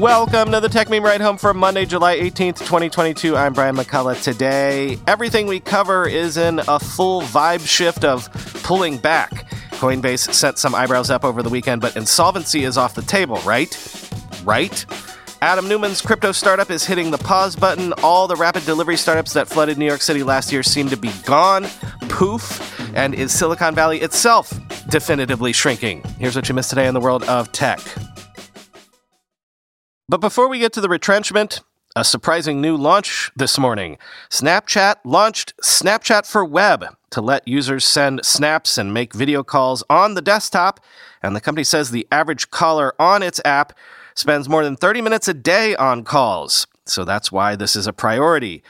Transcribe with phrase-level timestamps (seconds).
[0.00, 3.36] Welcome to the Techmeme Ride Home for Monday, July 18th, 2022.
[3.36, 4.22] I'm Brian McCullough.
[4.22, 8.32] Today, everything we cover is in a full vibe shift of
[8.62, 9.30] pulling back.
[9.72, 13.76] Coinbase sent some eyebrows up over the weekend, but insolvency is off the table, right?
[14.42, 14.86] Right?
[15.42, 17.92] Adam Neumann's crypto startup is hitting the pause button.
[18.02, 21.12] All the rapid delivery startups that flooded New York City last year seem to be
[21.26, 21.64] gone.
[22.08, 22.66] Poof.
[22.96, 24.50] And is Silicon Valley itself
[24.88, 26.02] definitively shrinking?
[26.18, 27.80] Here's what you missed today in the world of tech.
[30.10, 31.60] But before we get to the retrenchment,
[31.94, 33.96] a surprising new launch this morning.
[34.28, 40.14] Snapchat launched Snapchat for Web to let users send snaps and make video calls on
[40.14, 40.80] the desktop.
[41.22, 43.72] And the company says the average caller on its app
[44.16, 46.66] spends more than 30 minutes a day on calls.
[46.86, 48.64] So that's why this is a priority.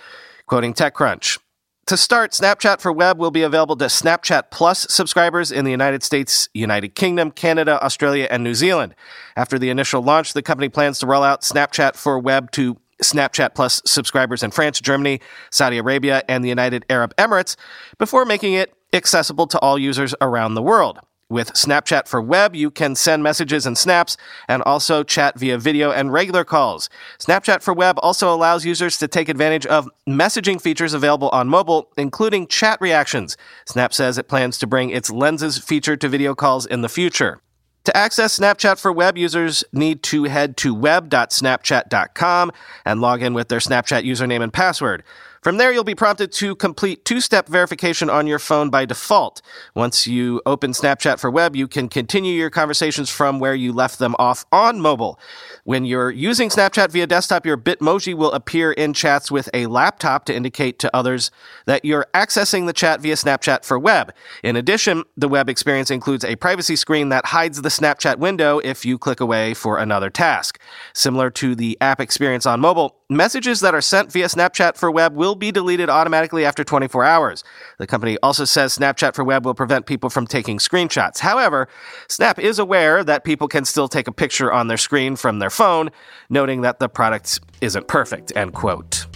[0.44, 1.38] Quoting TechCrunch.
[1.86, 6.04] To start, Snapchat for Web will be available to Snapchat Plus subscribers in the United
[6.04, 8.94] States, United Kingdom, Canada, Australia, and New Zealand.
[9.36, 13.54] After the initial launch, the company plans to roll out Snapchat for Web to Snapchat
[13.54, 17.56] Plus subscribers in France, Germany, Saudi Arabia, and the United Arab Emirates
[17.98, 21.00] before making it accessible to all users around the world.
[21.30, 24.16] With Snapchat for Web, you can send messages and snaps
[24.48, 26.90] and also chat via video and regular calls.
[27.20, 31.92] Snapchat for Web also allows users to take advantage of messaging features available on mobile,
[31.96, 33.36] including chat reactions.
[33.64, 37.40] Snap says it plans to bring its lenses feature to video calls in the future.
[37.84, 42.52] To access Snapchat for web users need to head to web.snapchat.com
[42.84, 45.04] and log in with their Snapchat username and password.
[45.42, 49.40] From there, you'll be prompted to complete two step verification on your phone by default.
[49.74, 53.98] Once you open Snapchat for web, you can continue your conversations from where you left
[53.98, 55.18] them off on mobile.
[55.64, 60.26] When you're using Snapchat via desktop, your Bitmoji will appear in chats with a laptop
[60.26, 61.30] to indicate to others
[61.64, 64.12] that you're accessing the chat via Snapchat for web.
[64.44, 68.84] In addition, the web experience includes a privacy screen that hides the Snapchat window if
[68.84, 70.60] you click away for another task.
[70.92, 75.16] Similar to the app experience on mobile, Messages that are sent via Snapchat for Web
[75.16, 77.42] will be deleted automatically after 24 hours.
[77.78, 81.18] The company also says Snapchat for Web will prevent people from taking screenshots.
[81.18, 81.66] However,
[82.08, 85.50] Snap is aware that people can still take a picture on their screen from their
[85.50, 85.90] phone,
[86.28, 89.06] noting that the product isn't perfect, end quote.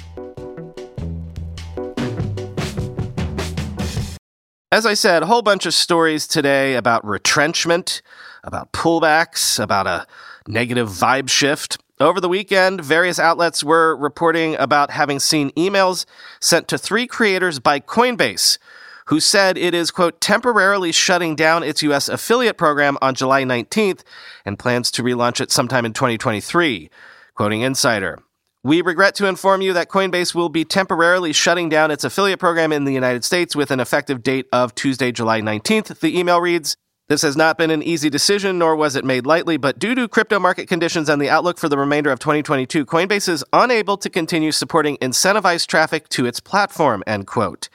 [4.72, 8.02] As I said, a whole bunch of stories today about retrenchment,
[8.42, 10.04] about pullbacks, about a
[10.48, 11.78] negative vibe shift.
[12.00, 16.06] Over the weekend, various outlets were reporting about having seen emails
[16.40, 18.58] sent to three creators by Coinbase
[19.06, 22.08] who said it is, quote, temporarily shutting down its U.S.
[22.08, 24.02] affiliate program on July 19th
[24.44, 26.90] and plans to relaunch it sometime in 2023.
[27.34, 28.18] Quoting Insider.
[28.62, 32.72] We regret to inform you that Coinbase will be temporarily shutting down its affiliate program
[32.72, 36.00] in the United States with an effective date of Tuesday, July 19th.
[36.00, 36.78] The email reads,
[37.08, 40.08] this has not been an easy decision, nor was it made lightly, but due to
[40.08, 44.08] crypto market conditions and the outlook for the remainder of 2022, Coinbase is unable to
[44.08, 47.68] continue supporting incentivized traffic to its platform, end quote.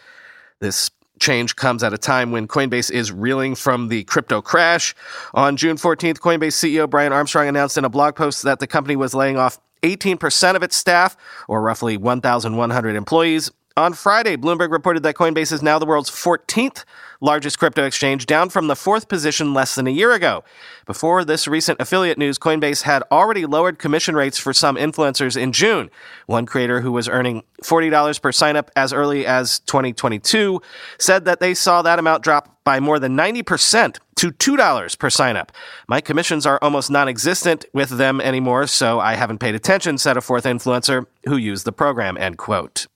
[0.60, 4.96] This change comes at a time when Coinbase is reeling from the crypto crash.
[5.34, 8.96] On June 14th, Coinbase CEO Brian Armstrong announced in a blog post that the company
[8.96, 11.16] was laying off 18% of its staff,
[11.48, 13.52] or roughly 1,100 employees.
[13.78, 16.84] On Friday, Bloomberg reported that Coinbase is now the world's 14th
[17.22, 20.44] largest crypto exchange, down from the fourth position less than a year ago.
[20.86, 25.52] Before this recent affiliate news, Coinbase had already lowered commission rates for some influencers in
[25.52, 25.90] June.
[26.28, 30.62] One creator who was earning $40 per signup as early as 2022
[30.98, 35.50] said that they saw that amount drop by more than 90% to $2 per signup.
[35.88, 40.18] My commissions are almost non existent with them anymore, so I haven't paid attention, said
[40.18, 42.88] a fourth influencer who used the program, end quote.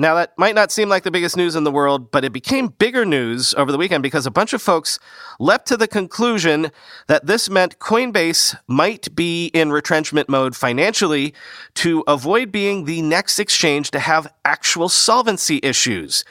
[0.00, 2.68] Now, that might not seem like the biggest news in the world, but it became
[2.68, 5.00] bigger news over the weekend because a bunch of folks
[5.40, 6.70] leapt to the conclusion
[7.08, 11.34] that this meant Coinbase might be in retrenchment mode financially
[11.74, 16.24] to avoid being the next exchange to have actual solvency issues.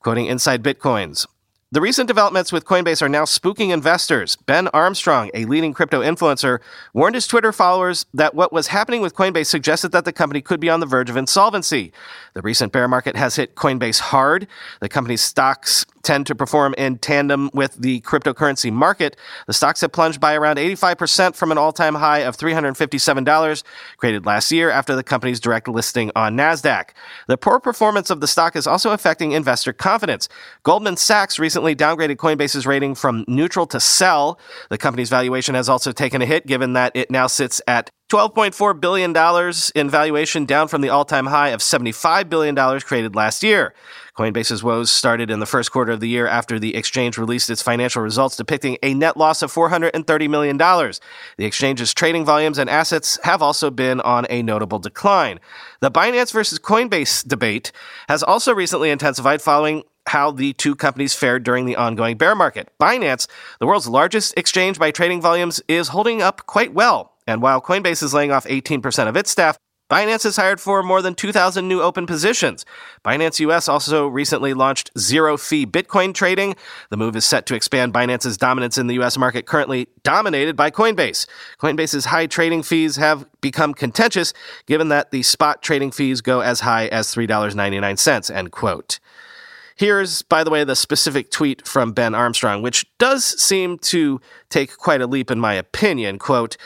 [0.00, 1.24] Quoting Inside Bitcoins,
[1.74, 4.36] the recent developments with Coinbase are now spooking investors.
[4.36, 6.60] Ben Armstrong, a leading crypto influencer,
[6.92, 10.60] warned his Twitter followers that what was happening with Coinbase suggested that the company could
[10.60, 11.92] be on the verge of insolvency.
[12.34, 14.46] The recent bear market has hit Coinbase hard.
[14.78, 19.16] The company's stocks tend to perform in tandem with the cryptocurrency market.
[19.46, 23.62] The stocks have plunged by around 85% from an all-time high of $357
[23.96, 26.90] created last year after the company's direct listing on NASDAQ.
[27.26, 30.28] The poor performance of the stock is also affecting investor confidence.
[30.62, 34.38] Goldman Sachs recently downgraded Coinbase's rating from neutral to sell.
[34.70, 38.80] The company's valuation has also taken a hit given that it now sits at $12.4
[38.80, 39.12] billion
[39.74, 43.74] in valuation, down from the all time high of $75 billion created last year.
[44.16, 47.60] Coinbase's woes started in the first quarter of the year after the exchange released its
[47.60, 50.56] financial results depicting a net loss of $430 million.
[50.56, 55.40] The exchange's trading volumes and assets have also been on a notable decline.
[55.80, 57.72] The Binance versus Coinbase debate
[58.08, 62.70] has also recently intensified following how the two companies fared during the ongoing bear market.
[62.80, 63.26] Binance,
[63.58, 67.13] the world's largest exchange by trading volumes, is holding up quite well.
[67.26, 69.56] And while Coinbase is laying off 18% of its staff,
[69.90, 72.64] Binance has hired for more than 2,000 new open positions.
[73.04, 76.56] Binance US also recently launched zero fee Bitcoin trading.
[76.88, 80.70] The move is set to expand Binance's dominance in the US market, currently dominated by
[80.70, 81.26] Coinbase.
[81.60, 84.32] Coinbase's high trading fees have become contentious,
[84.66, 88.98] given that the spot trading fees go as high as $3.99, end quote.
[89.76, 94.76] Here's, by the way, the specific tweet from Ben Armstrong, which does seem to take
[94.76, 96.18] quite a leap in my opinion.
[96.18, 96.56] Quote,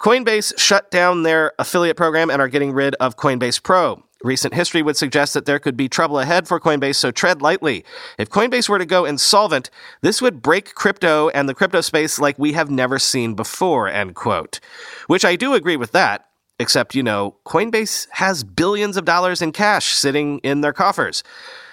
[0.00, 4.00] Coinbase shut down their affiliate program and are getting rid of Coinbase Pro.
[4.22, 7.84] Recent history would suggest that there could be trouble ahead for Coinbase, so tread lightly.
[8.16, 9.70] If Coinbase were to go insolvent,
[10.02, 14.14] this would break crypto and the crypto space like we have never seen before, end
[14.14, 14.60] quote.
[15.08, 16.26] Which I do agree with that,
[16.60, 21.24] except, you know, Coinbase has billions of dollars in cash sitting in their coffers.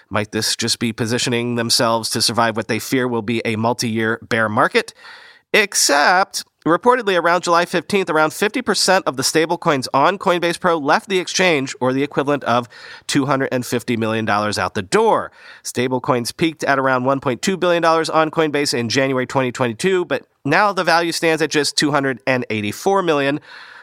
[0.09, 3.89] Might this just be positioning themselves to survive what they fear will be a multi
[3.89, 4.95] year bear market?
[5.53, 11.19] Except Reportedly, around July 15th, around 50% of the stablecoins on Coinbase Pro left the
[11.19, 12.67] exchange, or the equivalent of
[13.07, 15.31] $250 million out the door.
[15.63, 21.11] Stablecoins peaked at around $1.2 billion on Coinbase in January 2022, but now the value
[21.11, 23.39] stands at just 284 million,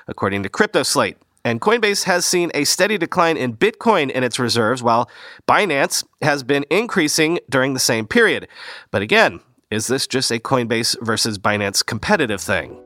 [0.08, 1.14] according to CryptoSlate.
[1.44, 5.08] And Coinbase has seen a steady decline in Bitcoin in its reserves, while
[5.46, 8.48] Binance has been increasing during the same period.
[8.90, 9.38] But again,
[9.72, 12.78] is this just a Coinbase versus Binance competitive thing?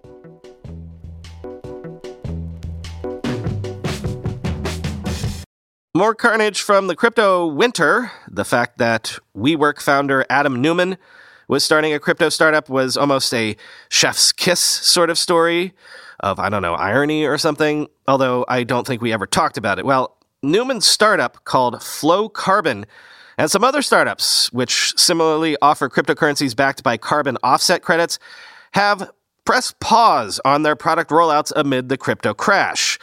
[5.96, 8.12] More carnage from the crypto winter.
[8.30, 10.96] The fact that WeWork founder Adam Neumann
[11.48, 13.56] was starting a crypto startup was almost a
[13.88, 15.74] chef's kiss sort of story
[16.20, 19.80] of, I don't know, irony or something, although I don't think we ever talked about
[19.80, 19.84] it.
[19.84, 22.86] Well, Neumann's startup called Flow Carbon
[23.38, 28.18] and some other startups, which similarly offer cryptocurrencies backed by carbon offset credits,
[28.72, 29.10] have
[29.44, 32.98] pressed pause on their product rollouts amid the crypto crash.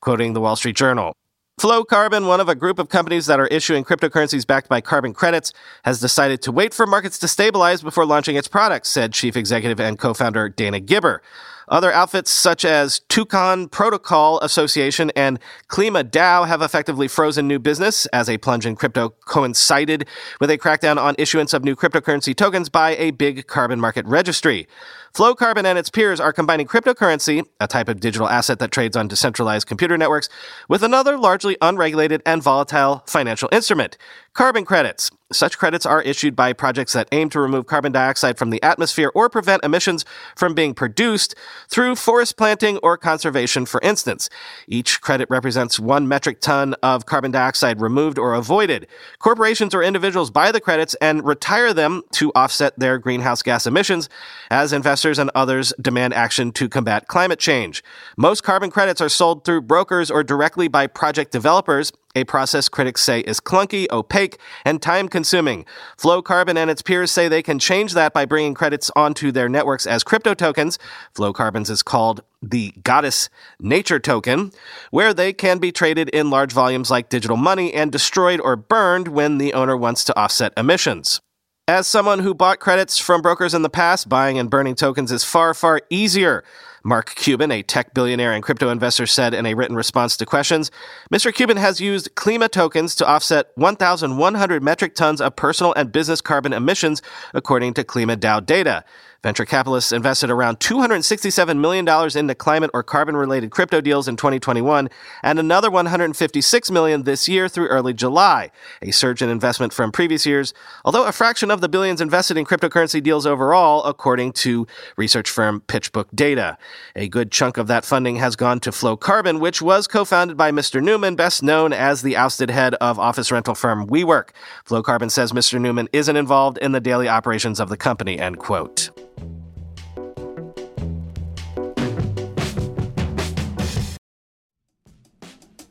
[0.00, 1.14] Quoting the Wall Street Journal.
[1.58, 5.14] Flow Carbon, one of a group of companies that are issuing cryptocurrencies backed by carbon
[5.14, 5.54] credits,
[5.84, 9.80] has decided to wait for markets to stabilize before launching its products, said Chief Executive
[9.80, 11.22] and co founder Dana Gibber.
[11.68, 18.06] Other outfits such as Toucan Protocol Association and Klima DAO have effectively frozen new business
[18.06, 20.06] as a plunge in crypto coincided
[20.40, 24.68] with a crackdown on issuance of new cryptocurrency tokens by a big carbon market registry.
[25.12, 28.96] Flow Carbon and its peers are combining cryptocurrency, a type of digital asset that trades
[28.96, 30.28] on decentralized computer networks,
[30.68, 33.96] with another largely unregulated and volatile financial instrument,
[34.34, 35.10] carbon credits.
[35.32, 39.10] Such credits are issued by projects that aim to remove carbon dioxide from the atmosphere
[39.12, 40.04] or prevent emissions
[40.36, 41.34] from being produced
[41.68, 44.30] through forest planting or conservation, for instance.
[44.68, 48.86] Each credit represents one metric ton of carbon dioxide removed or avoided.
[49.18, 54.08] Corporations or individuals buy the credits and retire them to offset their greenhouse gas emissions
[54.48, 57.82] as investors and others demand action to combat climate change.
[58.16, 63.02] Most carbon credits are sold through brokers or directly by project developers a process critics
[63.02, 65.64] say is clunky, opaque, and time consuming.
[65.96, 69.48] Flow Carbon and its peers say they can change that by bringing credits onto their
[69.48, 70.78] networks as crypto tokens.
[71.14, 73.28] Flow Carbon's is called the Goddess
[73.60, 74.50] Nature Token,
[74.90, 79.08] where they can be traded in large volumes like digital money and destroyed or burned
[79.08, 81.20] when the owner wants to offset emissions.
[81.68, 85.24] As someone who bought credits from brokers in the past, buying and burning tokens is
[85.24, 86.44] far, far easier.
[86.86, 90.70] Mark Cuban, a tech billionaire and crypto investor, said in a written response to questions
[91.12, 91.34] Mr.
[91.34, 96.52] Cuban has used Klima tokens to offset 1,100 metric tons of personal and business carbon
[96.52, 97.02] emissions,
[97.34, 98.84] according to Klima DAO data.
[99.26, 104.88] Venture capitalists invested around $267 million into climate or carbon related crypto deals in 2021
[105.24, 108.52] and another 156 million this year through early July,
[108.82, 110.54] a surge in investment from previous years,
[110.84, 114.64] although a fraction of the billions invested in cryptocurrency deals overall, according to
[114.96, 116.56] research firm PitchBook data.
[116.94, 120.36] A good chunk of that funding has gone to Flow Carbon, which was co founded
[120.36, 120.80] by Mr.
[120.80, 124.28] Neumann, best known as the ousted head of office rental firm WeWork.
[124.64, 125.60] Flow Carbon says Mr.
[125.60, 128.90] Neumann isn't involved in the daily operations of the company, end quote.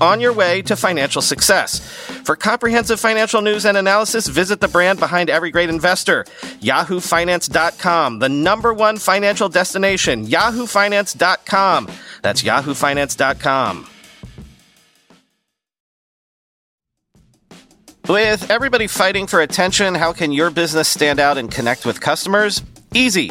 [0.00, 1.80] on your way to financial success.
[2.24, 6.24] For comprehensive financial news and analysis, visit the brand behind every great investor,
[6.60, 11.88] yahoofinance.com, the number one financial destination, yahoofinance.com.
[12.22, 13.86] That's yahoofinance.com.
[18.08, 22.62] With everybody fighting for attention, how can your business stand out and connect with customers?
[22.92, 23.30] Easy.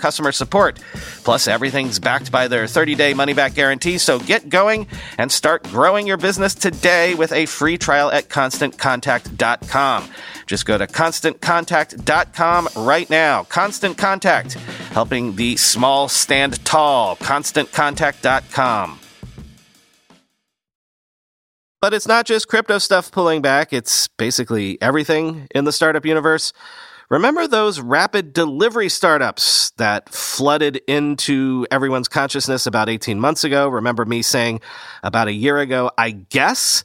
[0.00, 0.80] customer support.
[1.24, 4.86] Plus, everything's backed by their 30 day money back guarantee, so get going
[5.18, 10.08] and start growing your business today with a free trial at constantcontact.com.
[10.46, 13.42] Just go to constantcontact.com right now.
[13.44, 14.54] Constant Contact,
[14.92, 17.16] helping the small stand tall.
[17.16, 19.00] ConstantContact.com.
[21.80, 26.52] But it's not just crypto stuff pulling back, it's basically everything in the startup universe.
[27.08, 33.68] Remember those rapid delivery startups that flooded into everyone's consciousness about 18 months ago?
[33.68, 34.60] Remember me saying
[35.04, 36.82] about a year ago, I guess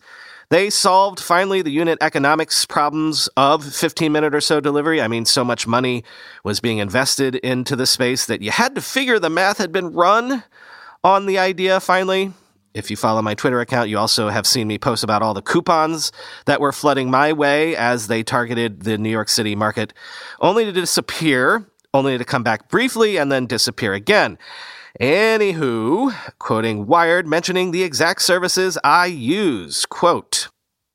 [0.49, 5.01] they solved finally the unit economics problems of 15 minute or so delivery.
[5.01, 6.03] I mean, so much money
[6.43, 9.91] was being invested into the space that you had to figure the math had been
[9.91, 10.43] run
[11.03, 12.31] on the idea finally.
[12.73, 15.41] If you follow my Twitter account, you also have seen me post about all the
[15.41, 16.11] coupons
[16.45, 19.93] that were flooding my way as they targeted the New York City market,
[20.39, 24.37] only to disappear, only to come back briefly and then disappear again.
[24.99, 29.85] Anywho, quoting Wired, mentioning the exact services I use.
[29.85, 30.49] Quote,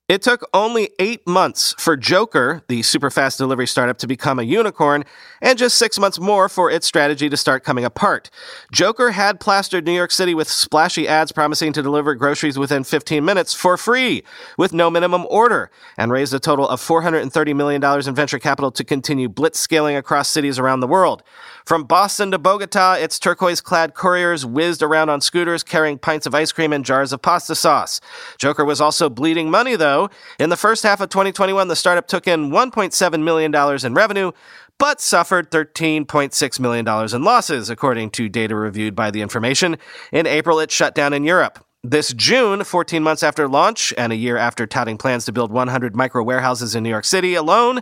[0.08, 4.44] it took only eight months for Jokr, the super fast delivery startup, to become a
[4.44, 5.04] unicorn,
[5.42, 8.30] and just six months more for its strategy to start coming apart.
[8.72, 13.24] Jokr had plastered New York City with splashy ads promising to deliver groceries within 15
[13.24, 14.22] minutes for free,
[14.56, 18.84] with no minimum order, and raised a total of $430 million in venture capital to
[18.84, 21.24] continue blitz scaling across cities around the world.
[21.64, 26.32] From Boston to Bogota, its turquoise clad couriers whizzed around on scooters carrying pints of
[26.32, 28.00] ice cream and jars of pasta sauce.
[28.38, 29.95] Jokr was also bleeding money, though.
[30.38, 34.32] In the first half of 2021, the startup took in $1.7 million in revenue,
[34.78, 39.76] but suffered $13.6 million in losses, according to data reviewed by the information.
[40.12, 41.64] In April, it shut down in Europe.
[41.82, 45.94] This June, 14 months after launch and a year after touting plans to build 100
[45.94, 47.80] micro warehouses in New York City alone,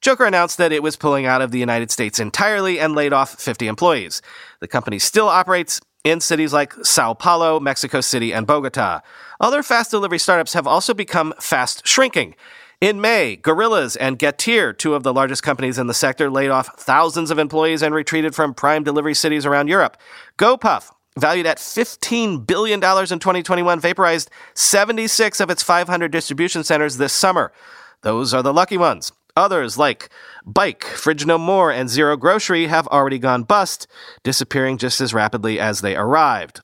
[0.00, 3.40] Jokr announced that it was pulling out of the United States entirely and laid off
[3.40, 4.22] 50 employees.
[4.60, 9.00] The company still operates in cities like Sao Paulo, Mexico City, and Bogota.
[9.40, 12.34] Other fast delivery startups have also become fast shrinking.
[12.80, 16.76] In May, Gorillas and Getir, two of the largest companies in the sector, laid off
[16.76, 19.96] thousands of employees and retreated from prime delivery cities around Europe.
[20.36, 27.12] GoPuff, valued at $15 billion in 2021, vaporized 76 of its 500 distribution centers this
[27.12, 27.52] summer.
[28.00, 29.12] Those are the lucky ones.
[29.36, 30.10] Others, like
[30.44, 33.86] Buyk, Fridge No More, and Zero Grocery, have already gone bust,
[34.22, 36.60] disappearing just as rapidly as they arrived.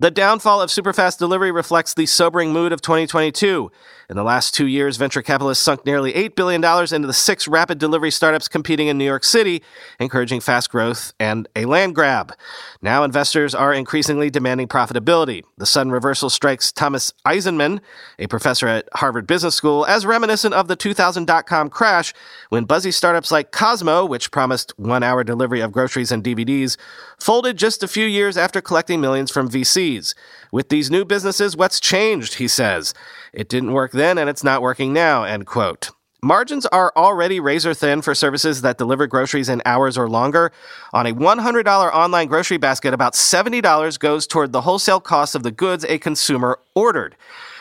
[0.00, 3.70] The downfall of superfast delivery reflects the sobering mood of 2022.
[4.08, 7.78] In the last two years, venture capitalists sunk nearly $8 billion into the six rapid
[7.78, 9.62] delivery startups competing in New York City,
[10.00, 12.32] encouraging fast growth and a land grab.
[12.80, 15.44] Now investors are increasingly demanding profitability.
[15.58, 17.80] The sudden reversal strikes Thomas Eisenmann,
[18.18, 22.14] a professor at Harvard Business School, as reminiscent of the 2000 dot com crash
[22.48, 26.78] when buzzy startups like Kozmo, which promised one hour delivery of groceries and DVDs,
[27.20, 29.89] folded just a few years after collecting millions from VCs.
[30.52, 32.94] With these new businesses, what's changed, he says.
[33.32, 35.90] It didn't work then and it's not working now, end quote.
[36.22, 40.52] Margins are already razor thin for services that deliver groceries in hours or longer.
[40.92, 45.50] On a $100 online grocery basket, about $70 goes toward the wholesale cost of the
[45.50, 47.16] goods a consumer ordered.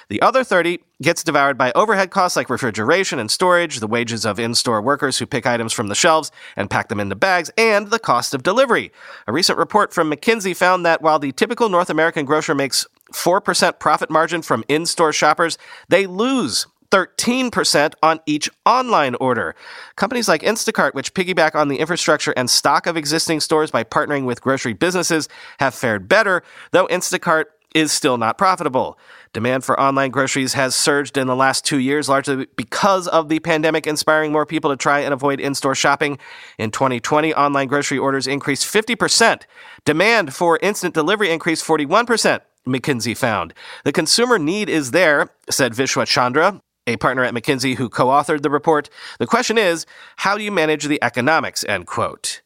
[0.09, 4.39] The other 30 gets devoured by overhead costs like refrigeration and storage, the wages of
[4.39, 7.99] in-store workers who pick items from the shelves and pack them into bags, and the
[7.99, 8.91] cost of delivery.
[9.27, 13.77] A recent report from McKinsey found that while the typical North American grocer makes 4%
[13.79, 19.55] profit margin from in-store shoppers, they lose 13% on each online order.
[19.95, 24.25] Companies like Instacart, which piggyback on the infrastructure and stock of existing stores by partnering
[24.25, 28.97] with grocery businesses, have fared better, though Instacart is still not profitable.
[29.31, 33.39] Demand for online groceries has surged in the last two years, largely because of the
[33.39, 36.17] pandemic, inspiring more people to try and avoid in store shopping.
[36.57, 39.43] In 2020, online grocery orders increased 50%.
[39.85, 42.41] Demand for instant delivery increased 41%.
[42.67, 43.53] McKinsey found.
[43.83, 48.49] The consumer need is there, said Vishwa Chandra, a partner at McKinsey who co-authored the
[48.49, 48.89] report.
[49.19, 49.85] The question is,
[50.17, 51.63] how do you manage the economics?
[51.63, 52.41] End quote.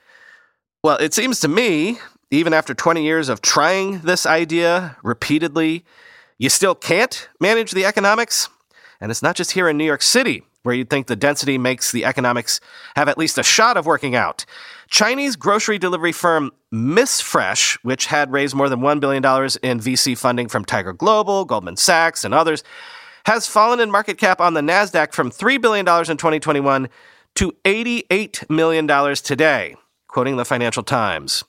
[0.83, 1.99] Well, it seems to me
[2.33, 5.85] even after 20 years of trying this idea repeatedly,
[6.43, 8.49] you still can't manage the economics.
[8.99, 11.93] And it's not just here in New York City where you'd think the density makes
[11.93, 12.59] the economics
[12.97, 14.45] have at least a shot of working out.
[14.89, 19.23] Chinese grocery delivery firm Missfresh, which had raised more than $1 billion
[19.63, 22.61] in VC funding from Tiger Global, Goldman Sachs, and others,
[23.25, 26.89] has fallen in market cap on the NASDAQ from $3 billion in 2021
[27.35, 29.75] to $88 million today,
[30.09, 31.45] quoting the Financial Times.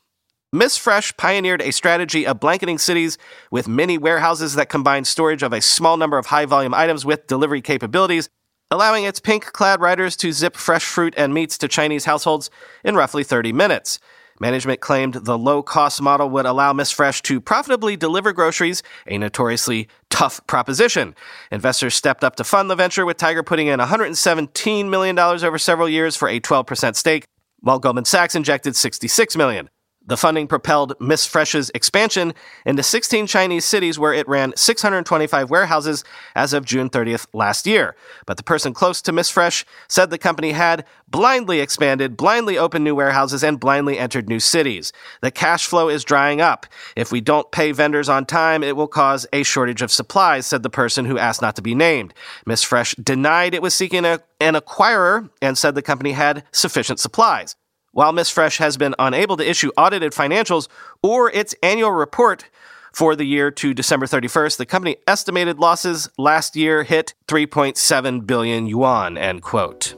[0.54, 3.18] Missfresh pioneered a strategy of blanketing cities
[3.50, 7.26] with mini warehouses that combine storage of a small number of high volume items with
[7.26, 8.28] delivery capabilities,
[8.70, 12.50] allowing its pink clad riders to zip fresh fruit and meats to Chinese households
[12.84, 13.99] in roughly 30 minutes.
[14.38, 19.88] Management claimed the low cost model would allow Missfresh to profitably deliver groceries, a notoriously
[20.08, 21.16] tough proposition.
[21.50, 25.88] Investors stepped up to fund the venture, with Tiger putting in $117 million over several
[25.88, 27.25] years for a 12% stake,
[27.58, 29.68] while Goldman Sachs injected $66 million.
[30.06, 32.34] The funding propelled Missfresh's expansion
[32.66, 37.97] into 16 Chinese cities where it ran 625 warehouses as of June 30th last year.
[38.26, 42.95] But the person close to Missfresh said the company had blindly expanded, blindly opened new
[42.95, 44.93] warehouses, and blindly entered new cities.
[45.23, 46.67] The cash flow is drying up.
[46.97, 50.62] If we don't pay vendors on time, it will cause a shortage of supplies, said
[50.62, 52.12] the person who asked not to be named.
[52.47, 57.56] Missfresh denied it was seeking a, an acquirer and said the company had sufficient supplies.
[57.95, 60.67] While Missfresh has been unable to issue audited financials
[61.00, 62.45] or its annual report
[62.93, 68.67] for the year to December 31st, the company estimated losses last year hit 3.7 billion
[68.67, 69.95] yuan, end quote.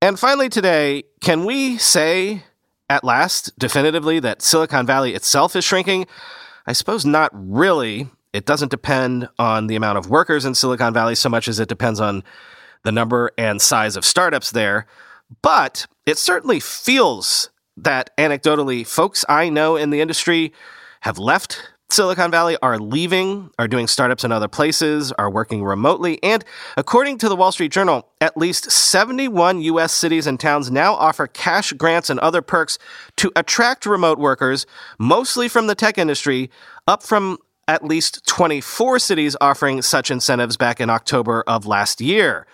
[0.00, 2.44] And finally, today, can we say
[2.88, 6.06] at last definitively that Silicon Valley itself is shrinking?
[6.68, 11.14] I suppose not really it doesn't depend on the amount of workers in Silicon Valley
[11.14, 12.22] so much as it depends on
[12.84, 14.86] the number and size of startups there.
[15.42, 20.52] But it certainly feels that anecdotally, folks I know in the industry
[21.00, 26.22] have left Silicon Valley, are leaving, are doing startups in other places, are working remotely.
[26.22, 26.42] And
[26.78, 29.92] according to the Wall Street Journal, at least 71 U.S.
[29.92, 32.78] cities and towns now offer cash grants and other perks
[33.16, 34.64] to attract remote workers,
[34.98, 36.50] mostly from the tech industry,
[36.86, 37.36] up from
[37.72, 42.46] at least 24 cities offering such incentives back in October of last year.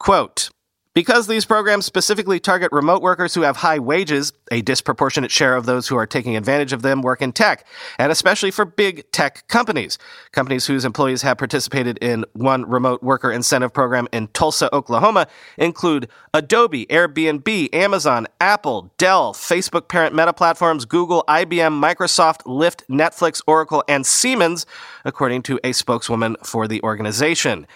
[0.00, 0.50] Quote,
[0.94, 5.66] because these programs specifically target remote workers who have high wages, a disproportionate share of
[5.66, 7.66] those who are taking advantage of them work in tech,
[7.98, 9.98] and especially for big tech companies.
[10.30, 15.26] Companies whose employees have participated in one remote worker incentive program in Tulsa, Oklahoma
[15.58, 23.42] include Adobe, Airbnb, Amazon, Apple, Dell, Facebook parent Meta Platforms, Google, IBM, Microsoft, Lyft, Netflix,
[23.48, 24.64] Oracle, and Siemens,
[25.04, 27.66] according to a spokeswoman for the organization.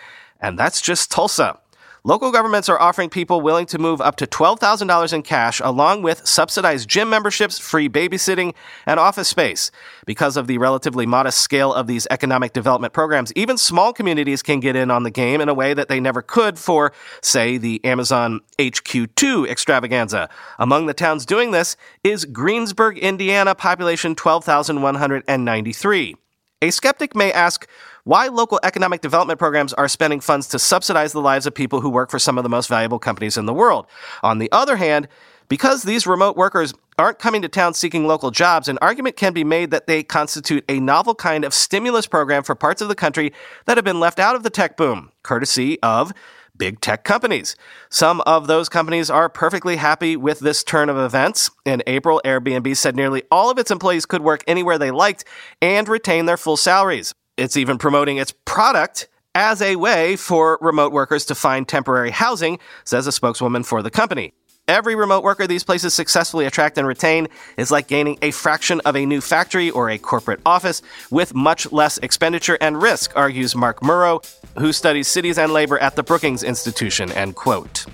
[0.41, 1.59] And that's just Tulsa.
[2.09, 6.27] Local governments are offering people willing to move up to $12,000 in cash, along with
[6.27, 8.55] subsidized gym memberships, free babysitting,
[8.87, 9.71] and office space.
[10.07, 14.59] Because of the relatively modest scale of these economic development programs, even small communities can
[14.59, 17.85] get in on the game in a way that they never could for, say, the
[17.85, 20.31] Amazon HQ2 extravaganza.
[20.59, 26.16] Among the towns doing this is Greensburg, Indiana, population 12,193.
[26.61, 27.68] A skeptic may ask
[28.09, 31.90] why local economic development programs are spending funds to subsidize the lives of people who
[31.90, 33.87] work for some of the most valuable companies in the world.
[34.23, 35.09] On the other hand,
[35.49, 39.44] because these remote workers aren't coming to town seeking local jobs, an argument can be
[39.44, 43.31] made that they constitute a novel kind of stimulus program for parts of the country
[43.66, 46.14] that have been left out of the tech boom, courtesy of
[46.57, 47.57] big tech companies.
[47.90, 51.51] Some of those companies are perfectly happy with this turn of events.
[51.66, 55.27] In April, Airbnb said nearly all of its employees could work anywhere they liked
[55.61, 57.14] and retain their full salaries.
[57.38, 62.59] It's even promoting its product as a way for remote workers to find temporary housing,
[62.85, 64.33] says a spokeswoman for the company.
[64.66, 68.96] Every remote worker these places successfully attract and retain is like gaining a fraction of
[68.96, 73.85] a new factory or a corporate office with much less expenditure and risk, argues Mark
[73.85, 74.20] Muro,
[74.59, 77.87] who studies cities and labor at the Brookings Institution, end quote.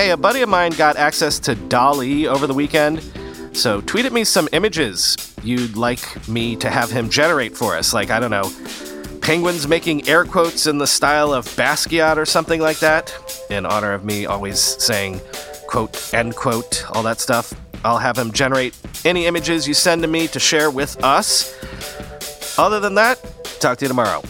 [0.00, 3.02] Hey, a buddy of mine got access to DALL-E over the weekend,
[3.52, 7.92] so tweeted me some images you'd like me to have him generate for us.
[7.92, 8.50] Like, I don't know,
[9.20, 13.14] penguins making air quotes in the style of Basquiat or something like that,
[13.50, 15.20] in honor of me always saying
[15.66, 17.52] quote, end quote, all that stuff.
[17.84, 21.54] I'll have him generate any images you send to me to share with us.
[22.58, 23.22] Other than that,
[23.60, 24.22] talk to you tomorrow.